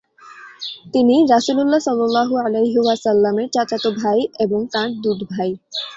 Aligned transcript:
তিনি 0.93 1.15
রাসূলুল্লাহ 1.31 1.81
সাল্লাল্লাহু 1.83 2.33
আলাইহি 2.37 2.79
ওয়াসাল্লামের 2.81 3.47
চাচাত 3.49 3.85
ভাই 4.01 4.19
এবং 4.39 4.59
তাঁর 4.73 4.89
দুধভাই। 5.03 5.51